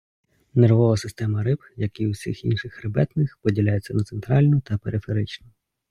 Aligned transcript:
Нервова 0.61 0.95
система 1.01 1.43
риб, 1.49 1.59
як 1.85 1.99
і 2.05 2.07
всіх 2.07 2.43
інших 2.45 2.73
хребетних, 2.73 3.37
поділяється 3.41 3.93
на 3.93 4.03
центральну 4.03 4.59
та 4.61 4.77
периферичну. 4.77 5.47